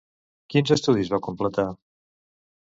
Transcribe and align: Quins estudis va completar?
Quins 0.53 0.73
estudis 0.75 1.11
va 1.15 1.19
completar? 1.29 1.67